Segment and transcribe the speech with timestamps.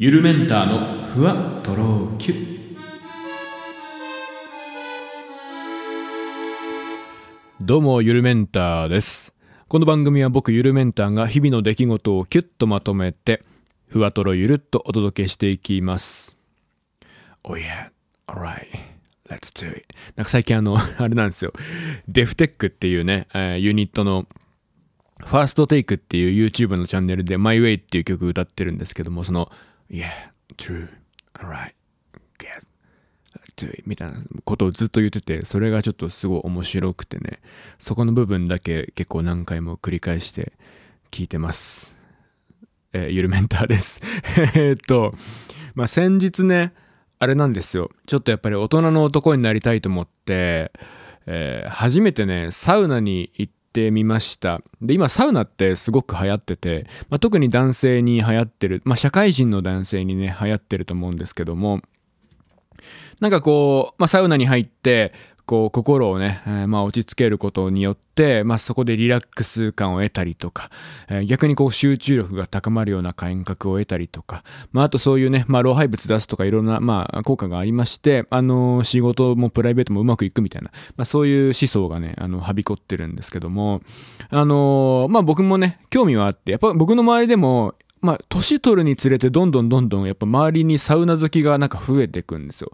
[0.00, 2.34] ゆるメンターのふわとろきゅ
[7.60, 9.34] どうもゆるメンターです。
[9.66, 13.42] この番組は僕ゆるメンターが日々の出来事をキュッとまとめて
[13.88, 16.36] ふわとろゆるっとお届けしていきます。
[17.42, 17.90] Oh yeah,
[18.28, 18.68] alright
[19.28, 19.84] Let's do it.
[20.14, 21.52] なんか最近あの あれなんですよ。
[22.06, 24.28] デフテックっていうね、えーユニットの
[25.18, 29.50] ファーストテイクっていう YouTube のチャンネルで My Way っていう曲歌ってるんですけども、その
[29.90, 30.10] Yeah,
[30.56, 30.88] true,
[31.38, 31.72] alright,
[32.38, 32.70] guess,
[33.56, 37.40] do it みたいなことをずっと言ってて、それがちょっとすごい面白くてね、
[37.78, 40.52] そこの部分だけ結構何回も繰り返して
[41.10, 41.96] 聞いてます。
[42.92, 44.00] えーゆるメンターです。
[44.54, 45.14] えっと、
[45.74, 46.72] まあ先日ね、
[47.18, 47.90] あれなんですよ。
[48.06, 50.72] ちょっとやっぱり大人の男になりたいと思って、
[51.26, 54.60] えー初めてね、サウナに行ってみました。
[54.82, 61.80] で、今サウナってすごく流行ってて、まあ、特に男性に流行ってる、まあ、社会人の男性にね、流行ってると思うんですけども、
[63.20, 65.12] なんかこう、まあ、サウナに入って、
[65.48, 70.70] こう心をね、えーまあ、落ち着けることによって、まあ、そこでリラックス感を得たりとか、
[71.08, 83.80] えー逆にこう集中力が高まるような感覚を得たりとか、まあ、あとそういうね、まあ、老廃物出すとかいろんな、まあ、効果がありまして、あのー仕事もプライベートもうまくいくみたいな、まあ、そういう思想がね、あの、はびこってるんですけども、
[84.28, 92.72] あのまあ、僕もね、興味はあって、やっぱ僕の周りでも、まあ、年取るにつれてどんどんどんどんやっぱ周りにサウナ好きがなんか増えていくんですよ。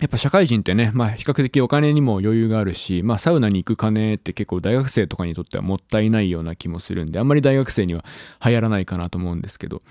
[0.00, 8.04] やっぱ社会人ってね、まあ比較的お金にも余裕があるし、まあサウナに行く金って結構大学生とかにとってはもったいないような気もするんで、あんまり大学生には
[8.44, 9.82] 流行らないかなと思うんですけど、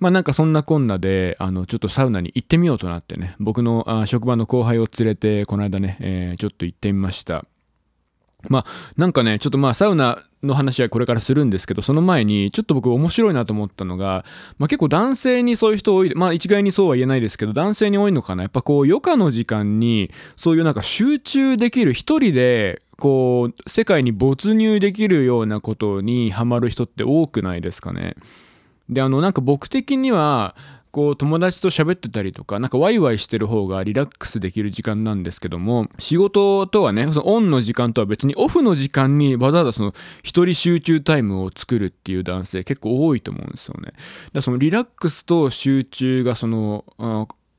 [0.00, 7.44] まあなんかそんなこんなで、あの、ちょっとサウナに行ってみようとなってね、僕のあ職場の後輩を連れて、この間ね、えーちょっと行ってみました。
[8.48, 8.64] まあ
[8.96, 14.24] なんかねちょっとまあサウナの話はこれからするんですけどその前にちょっと僕面白いなと思ったのが、
[14.58, 28.14] まあ、結構男性にそういう人多いまあ一概にそうは言えないですけど男性に多いのかなやっぱこう余暇の時間にそういうなんか集中できる一人でこう世界に没入できるようなことにハマる人って多くないですかね。
[28.88, 30.54] であのなんか僕的には
[30.94, 43.92] こう友達と喋ってたりとかなんかワイワイしてる方がリラックスできる時間なんですけども仕事とはねそのオンの時間とは別にオフの時間にわざわざその一人集中タイムを作るっていう男性結構多いと思うんですよね。
[44.32, 46.84] だそのリラックスと集中がその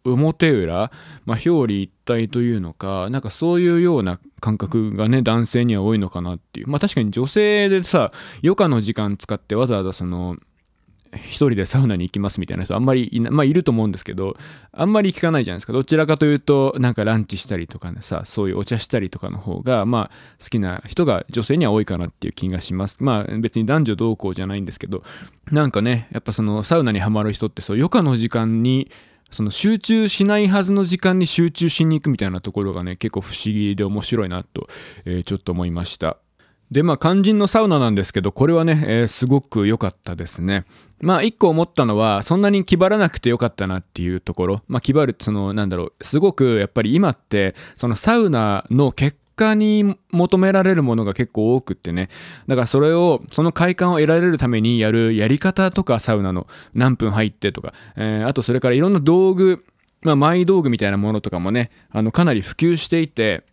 [0.06, 0.90] 表裏、
[1.26, 10.38] まあ、表裏一体というのかなんかそういうような感覚がね男性には多いのかなっていうまあ確かに女性でさ余暇の時間使ってわざわざその
[11.16, 14.38] 一人でサウナに行きますみたいな人あんまりいな、まあ、いると思うんですけど
[14.72, 15.74] あんまり聞かないじゃないですか。
[15.74, 20.12] どちらかというとなんかランチしたりとかねさそういうお茶したりとかの方がまあ
[20.42, 23.04] 好きな人が女性には多いかなっていう気がします。
[23.04, 25.04] まあ別に男女同行じゃないんですけど
[25.52, 28.92] なんかねやっぱそのサウナにはまる人ってそう余暇の時間に
[29.32, 34.68] その集中しないはずの時間に集中しに行くみたいなところがね結構不思議で面白いなと、
[35.06, 36.18] えーちょっと思いました。
[36.72, 40.66] でまあ肝心のサウナなんですけどこれはね、えーすごく良かったですね。
[41.02, 44.62] まあ一個思ったのはそんなに気張らなくてよかったなっていうところ。
[44.68, 52.10] まあ気張るってそのなんだろうすごくやっぱり今ってそのサウナの結果に求められるものが結構多くってね。
[52.48, 59.64] だからそれをその快感を得られるためにやるやり方とかサウナの何分入ってとか、えーあとそれからいろんな道具
[60.06, 63.44] まあ、マイ道具みたいなものとかもねあのかなり普及していて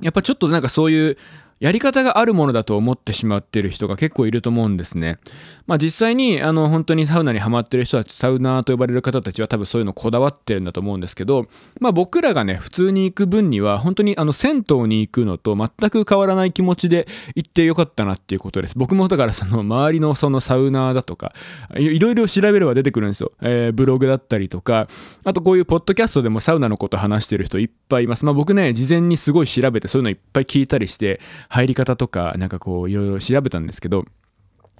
[0.00, 1.18] やっぱちょっとなんかそういう
[1.60, 5.18] やり方があるものだと思ってしまっている人が結構いると思うんですね。
[5.66, 11.46] まあ実際にあの本当にサウナにハマってる人たち、サウナーと呼ばれる方たちは多分そういうのこだわってるんだと思うんですけど、
[11.80, 18.74] まあ僕らがね、普通に行く分には本当にあの銭湯に行くのと全く変わらない気持ちで行ってよかったなっていうことです。
[18.76, 21.32] 僕もだからその周りのそのサウナーだとか、
[21.76, 23.32] いろいろ調べれば出てくるんですよ。
[23.42, 24.86] えーブログだったりとか、
[25.24, 28.24] あとこういうポッドキャストでもサウナのこと話してる人いっぱいいます。
[28.24, 34.04] まあ僕ね、事前にすごい調べてそういうのいっぱい聞いたりして、入り方とかなんかこういろいろ調べたんですけど、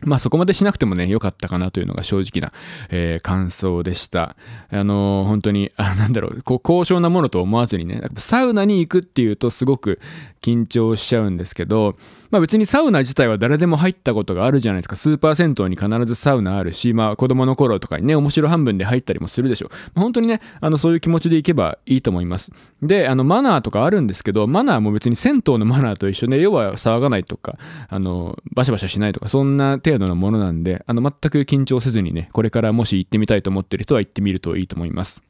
[0.04, 2.53] まあそこまでしなくてもね、良かったかなというのが正直な、
[2.91, 4.37] えー感想でした。
[4.70, 10.00] あのー本当に、あなんだろう、こう高尚なものと思わずにね、サウナに行くっていうとすごく
[10.43, 11.96] 緊張しちゃうんですけど、
[12.31, 14.96] まあ別にサウナ自体は誰でも入ったことがあるじゃないですか。
[14.96, 19.70] スーパー銭湯に必ずサウナあるし、まあ子供の頃とかにね、面白半分で入ったりもするでしょう。
[19.94, 22.52] まあ本当にね、あのそういう気持ちで行けばいいと思います。
[22.82, 27.58] で、あのマナーとかあるんですけど、マナーも別に銭湯のマナーと一緒で、要は騒がないとか、
[27.88, 35.23] あの、バシャバシャしないとか、そんな程度のものなんで、あの、全く緊張せずにね、これからもし行ってみたいと思ってる人は行ってみるといいと思います。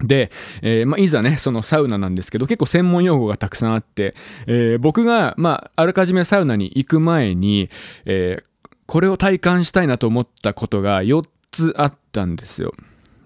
[0.00, 0.30] で、
[0.62, 4.14] えーまあ、いざね、そのサウナなんですけど、結構専門用語がたくさんあって、
[4.46, 7.70] えー僕が、まあ、あらかじめサウナに行く前に、
[8.04, 8.44] えー
[8.84, 12.74] これを体感したいなと思ったことが4つあったんですよ。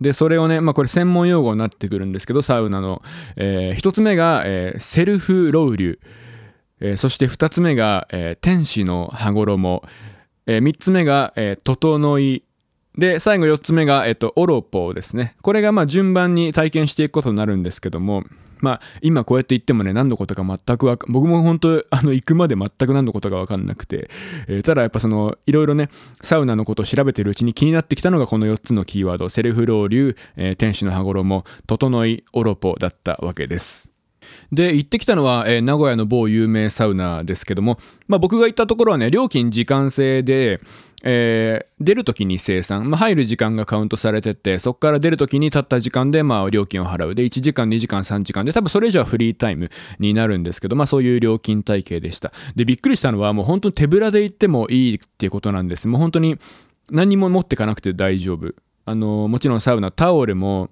[0.01, 3.03] で、それをね、まあこれ専門用語になってくるんですけど、サウナの。
[3.35, 5.99] えー、一つ目が、え、セルフロウリュ。
[6.81, 9.83] え、そして二つ目が、え、天使の羽衣。
[10.47, 12.43] えー、三つ目が、えー、整い。
[12.97, 15.37] で、最後四つ目が、えっ、と、オロポですね。
[15.43, 18.25] これがまあ順番に体験していくことになるんですけども、
[18.61, 24.09] まあ、今こうやって言ってもね、何のことか全くわか、僕も本当、あの、行くまで全く何のことかわかんなくて、
[24.49, 25.91] えー、ただやっぱその、いろいろね、
[26.23, 33.96] サウナのことを調べてるうちに気になってきたのがこの4つのキーワード、セルフロウリュ、えー、天使の羽衣、整い、オロポだったわけです。
[34.53, 37.79] で、行ってきたのは、えー、名古屋の某有名サウナですけども、
[38.09, 40.61] まあ僕が行ったところはね、料金時間制で、
[41.09, 47.15] えー、出るときに生産、まあ、入る時間がカウントされてて、そこから出るときにたった時間で、まあ、料金を払う。
[47.15, 49.71] で、1時間、2時間、3時間で、多分それ以上はフリータイム
[50.01, 52.33] になるんですけど、まあ、そういう料金体系でした。
[52.57, 55.87] で、びっくりしたのは、もう本当に手ぶらで行ってもいいっていうことなんです。
[55.87, 56.39] もう本当に
[56.91, 58.55] 何も持ってかなくて大丈夫。
[58.85, 60.71] あの、もちろんサウナ、タオルも、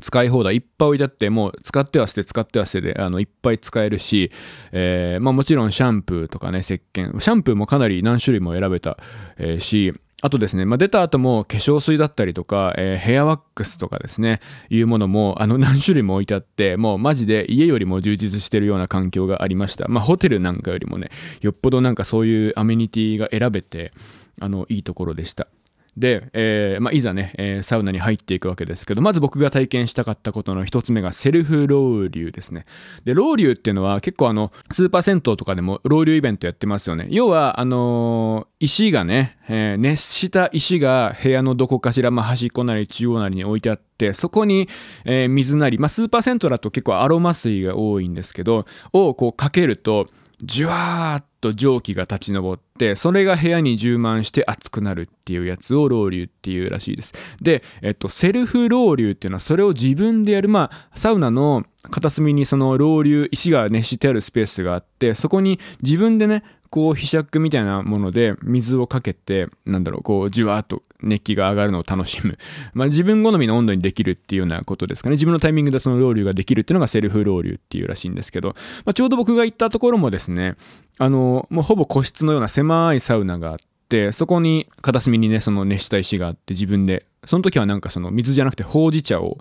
[0.00, 4.30] 使い放題いっぱい置いてあってもう使っては捨て使っては捨てであのいっぱい使えるし、
[4.72, 8.98] えーまあ、もちろんシャンプーとかね石鹸シャンプーもかなり何種類も選べた、
[9.36, 9.92] えー、し
[10.22, 19.88] あとですね、まあ、出た後も化粧水だったりとか、えー、ヘアワックスとかですね、いうものもあの何種類も置いてあって、もうマジで家よりも充実してるような環境がありました。
[19.88, 21.10] まあホテルなんかよりもね、
[21.40, 23.92] よっぽどなんかそういうアメニティが選べて、
[24.40, 25.48] あの、いいところでした。
[25.96, 32.64] で、えーまあ、いざね、えー、サウナに入っていくわけですけど、まず僕が体験したかったことの一つ目がセルフロウリュですね。
[33.04, 37.06] で、ロウリュっていうのは結構あの、スーパー銭湯とかでもロウリュイベントやってますよね。
[37.10, 44.68] 要は、あのー、石がね、えー、熱した石が部屋のどこかしら、まあ、端っこなり中央なりに置いてあって、そこに、
[45.04, 50.08] えー、水なり、まあ、スーパー銭湯だと結構アロマ水が多いんですけど、をこうかけると、
[50.42, 72.38] ジュワーッと蒸気が立ち上ってそれが部屋に充満して熱くなるっていうやつをロウリュっていうらしいですで、えっと、セルフロウリュっていうのはそれを自分でやるまあサウナの片隅にそのロウリュ石が熱してあるスペースがあってそこに自分でねこう、ひしゃくみたいなもので水をかけて、なんだろう、こう、じわーっと熱気が上がるのを楽しむ。
[72.74, 75.14] まあ、自分好みの温度にできるっていうようなことですかね。
[75.14, 78.50] 自分のタイミングでそのロウリュができるっていうのがセルフロウリュっていうらしいんですけど、
[78.84, 80.54] まあ、ちょうど僕が行ったところもですね、
[81.02, 83.56] あの、もうほぼ個室のような狭いサウナがあっ
[83.88, 89.38] て、そこに片隅にね、その熱した石があって自分で、その時はなんかその水じゃなくてほうじ茶を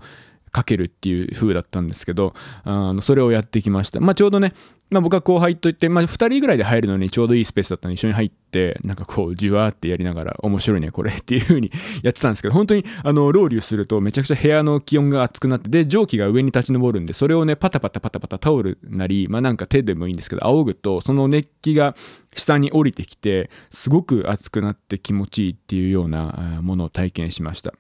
[0.51, 3.99] かけるっていう風だったんですけど、あのそれをやってきました。
[3.99, 4.53] まあ、ちょうどね、
[4.91, 21.95] まあ、僕は後輩といって、まあ、2人ぐらいで入るのにちょうどいいスペースだったので一緒に入って、なんかこう、じわーってやりながら、面白いね、これっていう風にやってたんですけど、本当に、あの、ロウリュするとめちゃくちゃ部屋の気温が熱くなって、で、蒸気が上に立ち上るんで、それをね、パタパタパタパタタオルなり、まあ、なんか手でもいいんですけど、仰ぐと、その熱気が
[22.35, 27.73] 下に降りてきて、すごく熱くなって気持ちいいっていうようなものを体験しました。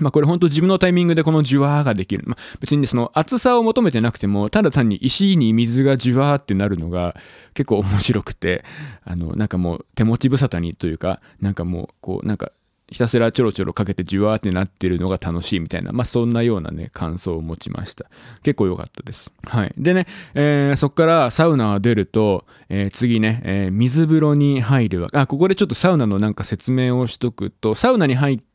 [0.00, 2.24] まあこれ本当自分のタイミングでこのジュワーができる。
[2.26, 7.14] まあ別にその厚さを求めてなくても、ただ単に石に水がジュワーってなるのが
[7.54, 8.64] 結構面白くて、
[9.04, 12.52] あのなんかもう手持ち無沙汰にというか、なんかもうこうなんか
[12.88, 18.06] ひたすらちょろちょろかけてジュワーってなってるのが楽しいみたいな、まあそんなようなね、感想を持ちました。
[18.42, 19.32] 結構良かったです。
[19.44, 19.74] はい。
[19.76, 25.08] でね、えー、そっからサウナ出ると、えー、次ね、えー、水風呂に入るわ。
[25.12, 28.51] あ、ここでちょっとサウナのなんか説明をしとくと、サウナに入、って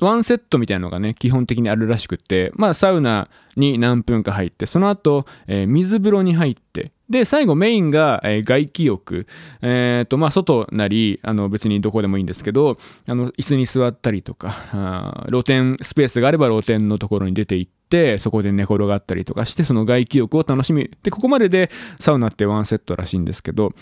[0.00, 9.26] ワンセットみたいなのがね基本的にあるらしくってまあサウナに何分か入ってその後、えー、水風呂に入ってで最後メインが、えー、外気浴
[9.62, 21.70] えっ、ー、とまあ外なりあの別にどこでもいいんですけどあの椅子に座ったりとか露天スペースがあれば露天のところに出て行ってそこで寝転がったりとかしてその外気浴を楽しみでここまでで
[22.00, 23.72] サウナってワンセットらしいんですけど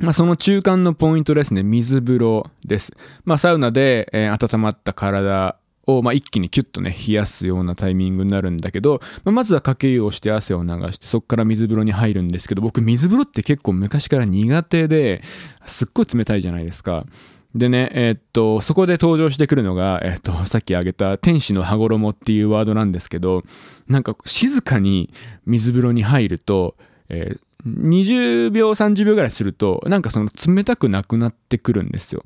[0.00, 2.92] まあ、その中間のポイントですね、水風呂です。
[3.24, 15.22] まあ、サウナで、えー、温まった体を、まあ、一気にキュッとね、冷やすようなタイミングになるんだけど、まあ、まずはかけ湯をして汗を流して、そこから水風呂に入るんですけど、僕、水風呂って結構昔から苦手で、
[15.66, 17.04] すっごい冷たいじゃないですか。
[17.54, 23.42] でね、えー、っと、そこで登場してくるのが、えー、っと、さっき挙げた天使の羽衣っていうワードなんですけど、
[23.88, 25.10] なんか静かに
[25.46, 26.76] 水風呂に入ると、
[27.08, 32.24] えー、20秒30秒ぐらいするとなんかその冷たくなくなってくるんですよ。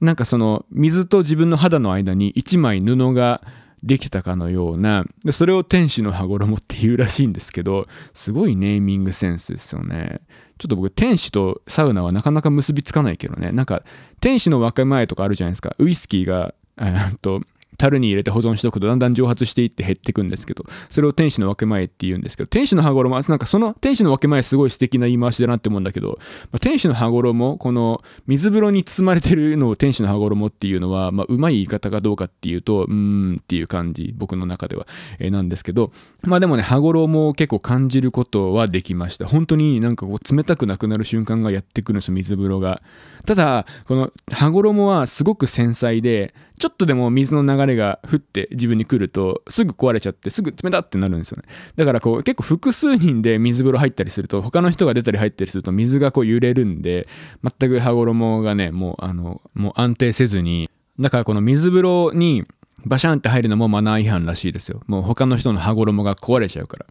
[0.00, 3.42] なんかその水と自分の肌の間に1枚布が
[3.82, 10.20] できたかのようなそれを天使の羽衣っていうらしいんですけどすごいネーミングセンスですよね。
[10.58, 13.52] ちょっと僕天使とサウナはなかなか結びつかないけどね。
[13.52, 13.82] なんか
[14.20, 15.74] 天使の若前とかあるじゃないですか。
[15.78, 17.42] ウイスキーがえっと
[17.78, 26.18] 樽に入れて保存しておくとだんだん蒸発していって減っていくんですけど、それを天使の分け前って言うんですけど、天使の羽衣、なんかその天使の分け前すごい素敵な言い回しだなって思うんだけど、
[26.50, 34.86] まあ、天使の羽衣、この水風呂に包まれてるのを天使の羽衣っていうのは、まあ、うまい言い方かどうかっていうと、うーんっていう感じ、僕の中では、
[35.20, 35.92] えー、なんですけど、
[36.24, 39.26] まあでもね、羽衣も結構感じることはできました。
[39.26, 42.82] 本当になんかこう冷たくなくなる瞬間がやってくるんですよ、水風呂が。
[43.28, 51.42] ただ、この羽衣はすごく繊細で、ちょっとでも水の流れが降って自分に来ると、すぐ壊れちゃって、すぐ冷たってなるんですよね。
[51.76, 57.06] だからこう、結構複数人で水風呂入ったりすると、他の人が出たり入ったりすると、水がこう揺れるんで、
[57.42, 62.46] 全く羽衣がね、もう、あの、もう安定せずに、だからこの水風呂に
[62.86, 64.80] バシャンって入るのもマナー違反らしいですよ。
[64.86, 66.86] もう他の人の羽衣が壊れちゃうから。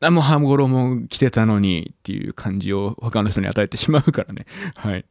[0.00, 4.46] あ、もう羽衣着てたのにっていう感じを他の人に与えてしまうからね。
[4.76, 5.04] はい。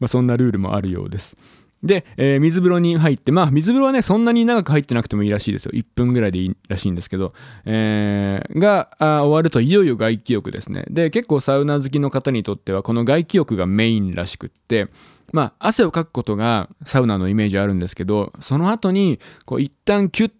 [0.00, 1.36] まあそんなルールもあるようです。
[1.82, 5.72] で、えー、水風呂に入って、まあ水風呂はね、そんなに長く入ってなくてもいいらしいですよ。
[5.72, 7.32] 1分ぐらいでいいらしいんですけど、
[7.64, 10.84] えー、が終わるといよいよ外気浴ですね。
[10.90, 14.88] で、結構サウナ好きの方にとっては、この外気浴がメインらしくって、
[15.32, 20.32] まあ汗をかくことがサウナのイメージあるんですけど、その後に、こう一旦キュッ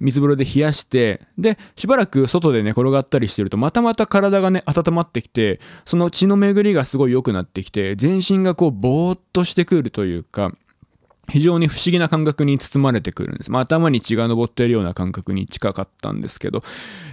[0.00, 10.52] 水風呂で冷やしてでしばらく外で寝転がったりしてるとまたまた体がね温まってきてその血の巡りがすごい良くなってきて全身がこうぼーっとしてくるというか
[11.30, 13.50] 非常に不思議な感覚に包まれてくるんです。
[13.50, 16.62] まあ、頭に血が上っているような感覚に近かったんですけど、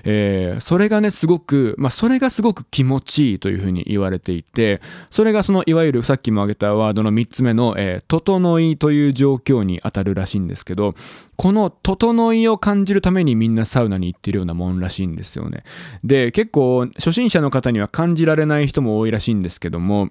[0.05, 10.95] えー、それがね、すごく、まあ、それがすごく気持ちいいというふうに言われていて、それがその、いわゆるさっきも挙げたワードの3つ目の、えー、整いという状況に当たるらしいんですけど、
[11.35, 15.63] この整いを感じるためにみんなサウナに行ってるようなもんらしいんですよね。
[16.05, 20.09] で、結構、初心者の方には感じられない人も多いらしいんですけども、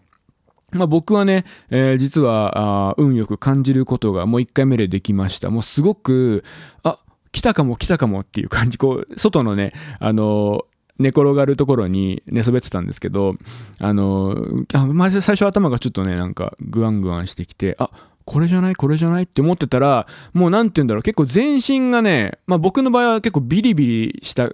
[0.79, 5.51] まあ、僕はね、えー、実は運よく感じることがもう1回目でできました。
[5.51, 6.45] もうすごく、
[6.83, 6.99] あ
[7.33, 10.67] 来たかも来たかもっていう感じ、こう、外のね、あの
[10.99, 13.35] 寝転がるところに寝そべってたんですけど、
[13.81, 14.37] あの
[14.73, 17.91] あまず最初頭がちょっとね、なんかグワングワンしてきて、あ
[18.25, 24.51] これじゃないこれじゃないって思ってたら、もうなんて言うんだろう、結構全身がね、まあ僕の場合は結構ビリビリした、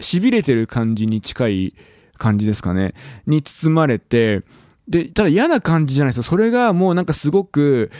[0.00, 1.74] 痺れてる感じに近い
[2.18, 2.94] 感じですかね、
[3.26, 4.42] に包まれて、
[4.88, 6.22] で、ただ嫌な感じじゃないですよ。
[6.22, 7.90] それがもうなんかすごく、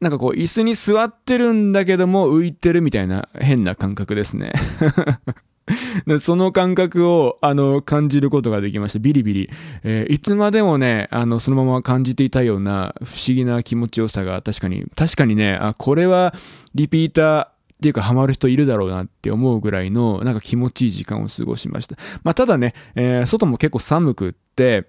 [0.00, 4.52] なんかこう椅子に座ってるんだけども浮いてるみたいな変な感覚ですね。
[6.18, 8.98] その感覚を、あの、感じることができました。
[8.98, 9.50] ビリビリ。
[9.84, 16.34] えー、いつまでもね、あの、そのまま感じていたような不思議な気持ちよさが確かに、確かにね、あ、これは
[16.74, 21.96] リピーター、っていうかハマる人いるだろうなって思うぐらいのなんか気持ちいい時間を過ごしました。
[22.22, 24.86] まあただね、えー、外も結構寒くって、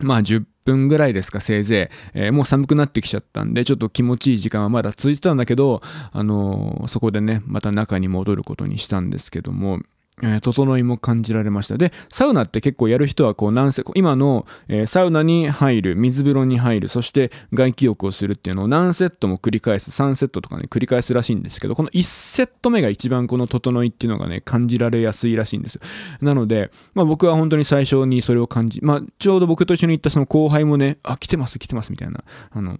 [0.00, 2.18] まあ10分ぐらいですか、せいぜい。
[2.26, 5.80] えー、もう寒くなってきちゃったんで、ちょっと気持ちいい時間はまだ続いてたんだけど、
[6.12, 9.80] あのー、そこでね、また中に戻ることにしたんですけども、
[10.22, 11.76] えー、整いも感じられました。
[11.76, 25.82] で、サウナって結構やる人はこう何セ今の、えー、サウナに入る、水風呂に入る、そして外気浴をするっていうのを何セットも繰り返す、3セットとかね、繰り返すらしいんですけど、この1セット目が一番この整いっていうのがね、感じられやすいらしいんですよ。
[26.22, 32.78] なので、まあ僕は本当に最初にそれを感じ、まあちょうど僕と一緒に行ったその後輩もね、あ、来てます、来てますみたいな、あの、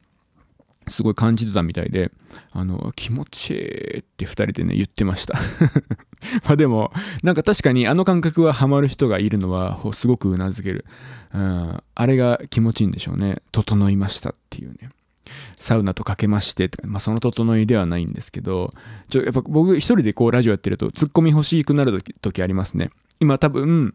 [0.89, 2.11] すごい感じてたみたいで、
[2.53, 5.39] あの、気持ちいいって二人でね、言ってました
[6.45, 10.85] まあでも、なんか確かにあの感覚はハマる人がいるのは、すごくうなずける。
[11.35, 13.43] うん、あれが気持ちいいんでしょうね。
[13.53, 14.91] 整いましたっていうね。
[15.57, 18.71] サウナとかけましてとかまあ、その整いではないんですけど、
[19.09, 22.91] ちょやっぱ僕一人でこうラジオやってると、ツッコミ欲しくなる時ありますね。
[23.21, 23.95] 今多分、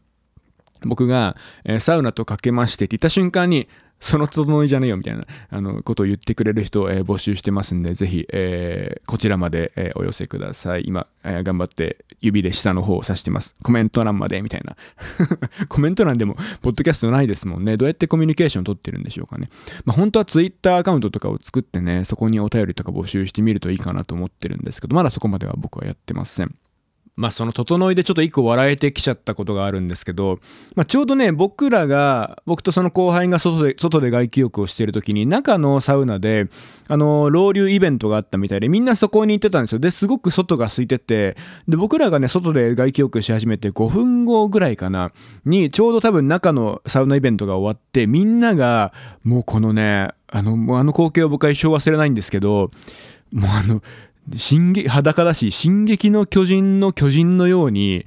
[0.84, 3.68] 僕が、えー、サウナとかけましてって言った瞬間に、
[4.02, 10.84] その整いじゃねえよみたいなあのことを言ってくれる人を、えー、募集してますんで、ぜひ、えー、こちらまで、えー、お寄せください。
[10.88, 13.56] 今、え頑張って指で下の方を指してます。
[13.62, 14.76] コメント欄までみたいな。
[15.70, 17.78] コメント欄でも、ポッドキャストないですもんね。
[17.78, 19.50] どうやってコミュニケーション取ってるんでしょうかね。
[19.86, 26.56] まあ、本当は Twitter アカウントとかを作ってね、そこにお便りとか募集してみるといいかなと思ってるんですけど、まだそこまでは僕はやってません。
[27.16, 30.40] まあその整いでちょっと一個笑えてきちゃったことがあるんですけど、
[30.76, 36.48] まあ、ちょうどね僕らが僕とその後輩が外で外で外気浴をしている時に中のサウナで
[36.88, 39.80] あのロウリュイベントがあったみたいでみんなそこに行ってたんですよ。
[39.80, 41.36] ですごく外が空いてて
[41.68, 45.12] で僕らがね外で外気浴し始めて5分後ぐらいかな
[45.46, 52.72] にちょうど多分中のサウナイベントが終わってみんながもうこのねあのあの光景を僕は一生忘れないんですけど
[53.32, 53.82] もうあの
[54.36, 58.06] 進撃、裸だし、進撃の巨人の巨人のように、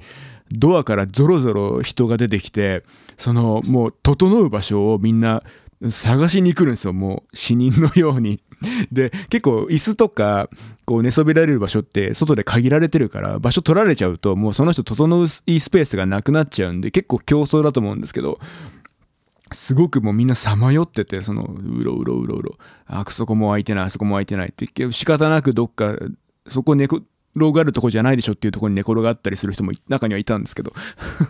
[0.51, 2.83] ドアからゾロゾロ人が出てきて、
[3.17, 5.43] その、もう、整う場所をみんな
[5.89, 6.93] 探しに来るんですよ。
[6.93, 8.41] もう、死人のように。
[8.91, 10.49] で、結構椅子とか、
[10.85, 18.39] こう寝そべられる場所って外で限られてるから、場所取られちゃうと、もうその人整ういいスペースがなくなっちゃうんで、結構競争だと思うんですけど、
[19.51, 25.95] すごくもうみんなさまよってて、その、うろうろうろうろ、あ、そこも空いてない、あそこも空いてないって、仕方なくどっか、
[26.47, 27.03] そこ寝転
[27.35, 30.73] がるとこじゃないでしょっていうところに寝転がったりする人も中にはいたんですけど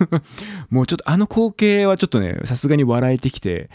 [0.69, 3.69] もうちょっとあの光景はちょっとね、さすがに笑えてきて、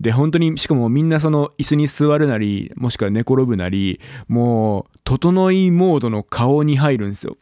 [0.00, 7.36] で、本当に、しかもみんなその椅子に座るなり、もしくは寝転ぶなり、もう、整いモードの顔に入るんですよ。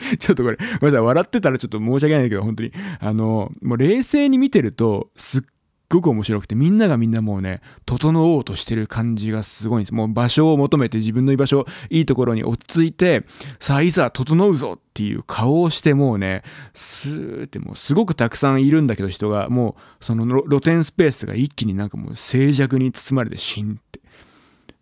[0.18, 5.42] ちょっとこれ、ごめんなさい、笑ってたらちょっと申し訳ないんだけど、本当に、あの、もう冷静に見てると、すっ
[5.90, 9.94] ごく面白くて、みんながみんなもうね、整おうとしてる感じがすごいんです。
[9.94, 13.24] もう場所を求めて自分の居場所、いいところに落ち着いて、
[13.58, 16.42] さあいざ整うぞっていう顔をしてもうね、
[16.74, 24.00] スーってもうすごくたくさんいるんだけど人が、もうその露天スペースが一気になんかもう静寂に包まれてシンって。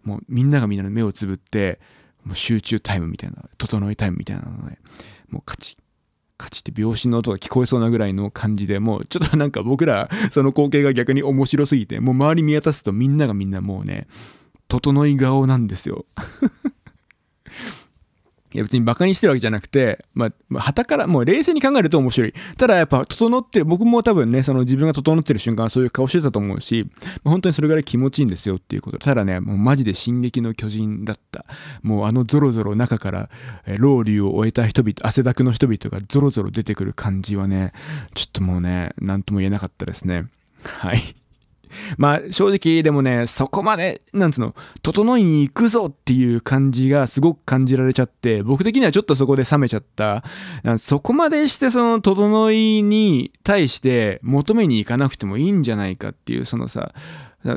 [0.05, 1.81] もうみんながみんなの目をつぶって、
[2.29, 4.79] もう集中タイムみたいな、整いタイムみたいなので、
[5.31, 5.79] もう勝ち。
[6.39, 14.07] 勝ちって秒針の音が聞こえそうなぐらいの感じでもうちょっとなんか僕らその光景が逆に面白すぎてもう周り見渡すとみんながみんなもうね
[14.69, 16.07] 整い顔なんですよ
[18.55, 22.35] いや別にバカにしてるわけじゃなくて、まあ、まあ、からもう冷静に考えると面白い。
[22.57, 26.89] ただやっぱ整ってる、僕も多分ね、その自分が整ってる瞬間はそういう顔してたと思うし、
[27.25, 28.99] まあ、本当にそれぐらい気持ちいいんですよっていうこと。
[28.99, 31.45] ただね、もうマジで進撃の巨人だった。
[31.83, 33.31] もうあのゾロゾロ中から、
[33.67, 37.73] えー、老流を終えた人々、汗だくの人々がゾロゾロ出てくる感じはね、
[38.15, 40.27] ちょっともうね、なんとも言えなかったですね。
[40.63, 41.01] はい。
[41.97, 50.25] まあ正直でもね、そこまで、なんつうの、整いに行くぞっていう感じがすごく感じられちゃって、僕的にはちょっとそこで冷めちゃった。
[50.79, 56.93] そこまでしてその整いに対して求めに行かなくてもいいんじゃないかっていう、そのさ、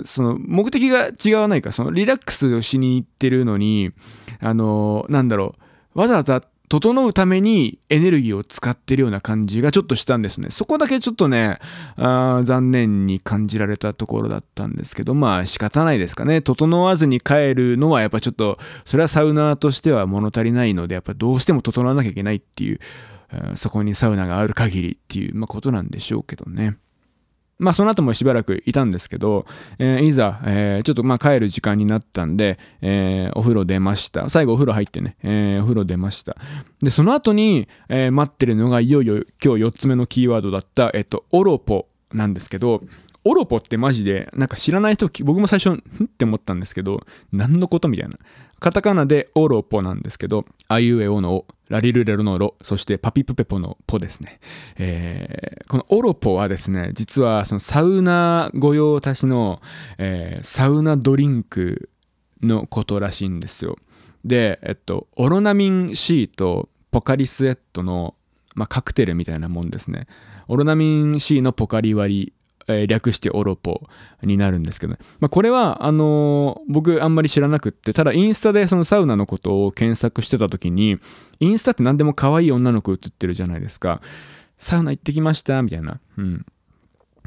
[0.05, 3.91] その目的が違わないか、そのリラックスをしに行ってるのに、
[4.39, 5.55] あの、なんだろ
[5.95, 10.51] う、わざわざ整うためにエネルギーを使ってるような感じがちょっとしたんですね。
[10.51, 11.59] そこだけちょっとね、
[11.97, 16.41] あ残念に感じられたところだったんですけど、まあ仕方ないですかね。
[16.41, 22.79] 整わずに帰るのはやっぱちょっと、それはサウナーとしては物足りないので、やっぱどうしても整わなきゃいけないっていう、
[23.55, 26.77] そこにサウナがある限りっていう、まあ、ことなんでしょうけどね。
[27.61, 29.45] まあその後もしばらくいたんですけど、
[29.77, 34.29] えー、いざ、えー、ちょっとまあ帰る時間になったんで、えー、お風呂出ました。
[34.29, 36.35] 最後お風呂入ってね、えお風呂出ました。
[36.81, 42.81] で、その後に、え待ってるのがいよいよ今日4つ目のキーワードだった、えっと、オロポなんですけど、
[43.23, 47.87] オロポってマジで、なんか知らない人、僕も最初、んって思ったんですけど、何のこと？
[47.87, 48.17] みたいな。
[48.59, 54.39] カタカナでオロポなんですけど、あいうえおのお、ラリルレロのロ、そしてパピプペポのポですね。
[54.77, 59.61] えー、このオロポはですね、実はそのサウナ御用達の、
[59.97, 61.89] えー、サウナドリンク
[62.41, 63.77] のことらしいんですよ。
[64.25, 68.15] で、えっと、オロナミン C とポカリスエットの、
[68.53, 70.07] まあ、カクテルみたいなもんですね。
[70.47, 72.33] オロナミン C のポカリ割り
[72.73, 73.81] えー、略してオロポ
[74.23, 80.97] になるんですけど、ね、まあ、これはあのー、僕あんまり知らなくってただインスタでそのサウナのことを検索してた時に
[81.39, 84.01] インスタって何でも可愛い女の子写ってるじゃないですか。
[84.57, 86.45] サウナ行ってきましたみたいな、うん、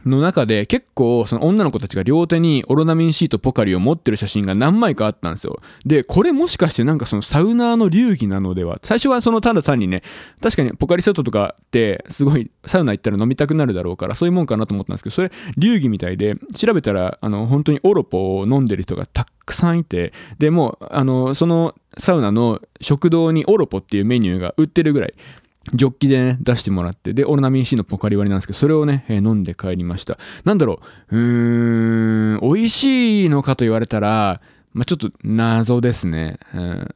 [0.04, 5.60] の中で結構その女の子たちが両手にオロナミンシートポカリを持ってる写真が何枚かあったんですよ。
[5.86, 10.02] で、これもしかしてなんかそのサウナーの流儀なのでは最初はそのただ単にね、
[10.40, 25.14] 確かにポカリセットとかってすごいサウナ行ったら飲みたくなるだろうからそういうもんかなと思ったんですけど、それ流儀みたいで調べたらあの本当にオロポを飲んでる人がたくさんいて、でもうあのそのサウナの食堂にオロポっていうメニューが売ってるぐらい
[25.72, 30.18] ジョッキでね、出してもらって、で、オロナミン C のポカリ割りなんですけど、それをね、えー、飲んで帰りました。
[30.44, 34.40] なんだろう、うーん、美味しいのかと言われたら、
[34.74, 36.38] まあ、ちょっと謎ですね。
[36.54, 36.88] うん、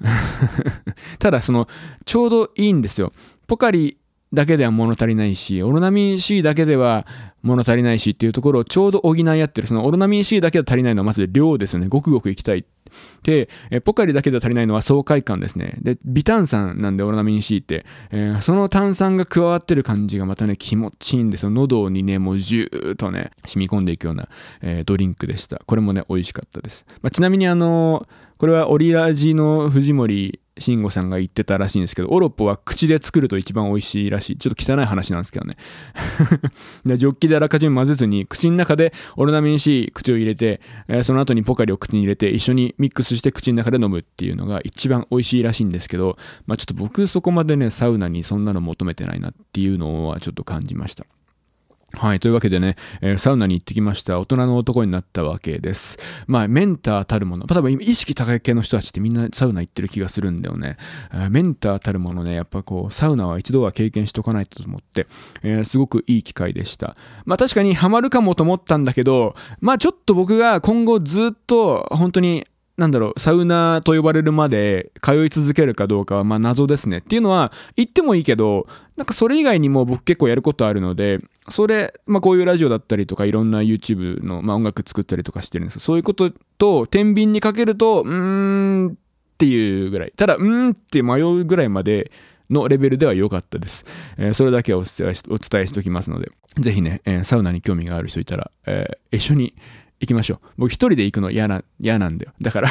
[1.18, 1.68] ただ、その、
[2.04, 3.12] ちょうどいいんですよ。
[3.46, 3.96] ポカリ
[4.32, 7.06] だけでは物足りないし、オロナミン C だけでは
[7.42, 9.66] 物足りないしっていうところをちょうど補い合ってる。
[9.66, 11.88] そのオロナミン C だけで足りないのはまず量ですよね。
[11.88, 12.64] ごくごくいきたい。
[13.24, 13.48] で、
[13.84, 15.74] ポカリだけでは足りないのは爽快感ですね。
[15.80, 21.50] で、微炭酸なんでオロナミン C って、えー、その炭酸が加わってる感じがまたね、気持ちいいんですよ。
[21.50, 24.28] 喉にね、もうジューッとね、染み込んでいくような、
[24.62, 25.60] えー、ドリンクでした。
[25.66, 26.86] これもね、美味しかったです。
[27.02, 34.36] まあ、ちなみにあのーこれはオリラジの藤森慎吾さんが言ってたらしいんですけど、オロッポは口で作ると一番美味しいらしい。
[34.36, 35.56] ちょっと汚い話なんですけどね。
[36.84, 51.06] でジョッキであらかじめ混ぜずに、口の中でオロナミン C 口を入れて、え、その後にポカリを口に入れて、一緒にミックスして口の中で飲むっていうのが一番美味しいらしいんですけど、まあちょっと僕そこまでね、サウナにそんなの求めてないなっていうのはちょっと感じました。
[51.92, 52.20] はい。
[52.20, 54.20] というわけでね、えー、サウナに行ってきました。
[54.20, 55.98] 大人の男になったわけです。
[56.26, 57.46] まあ、メンターたるもの。
[57.46, 60.76] 多分、意識高い系の人たちってみんなサウナ行ってる気がするんだよね。
[61.12, 65.06] え、メンターたるものね、やっぱこう、サウナは一度は経験しとかないと思って、
[65.42, 66.96] えー、すごくいい機会でした。
[67.24, 72.46] まあ、確かにハマるかもと思ったんだけど、まあ、ちょっと僕が今後ずっと、本当に
[72.80, 76.98] なんだろう、サウナと呼ばれるまで通い続けるかどうかはまあ謎ですね。
[76.98, 78.66] っていうのは、言ってもいいけど、
[78.96, 88.94] なんかそれ以外にも僕結構やることあるので、それ、まあこういうラジオだったりとかいろんな YouTube の、まあ、音楽作ったりとかしてるんですけど、そういうことと天秤にかけると、うーんっ
[89.36, 90.12] ていうぐらい。
[90.16, 92.10] ただ、うーんって迷うぐらいまで、
[92.48, 93.84] のレベルでは良かったです。
[94.16, 99.54] えー、それだけお伝えしお伝えしておきますので、ぜひね、えー、サウナに興味がある人いたら、えー、一緒に
[100.00, 100.38] 行きましょう。
[100.56, 102.32] 僕一人で行くの嫌な、嫌なんだよ。
[102.40, 102.70] だから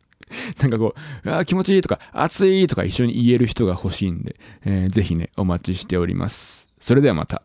[0.60, 6.68] なんかこう、あ気持ちいいとか、暑いとか一緒に言える人が欲しいんで、えー、ぜひね、お待ちしております。
[6.78, 7.42] それではまた。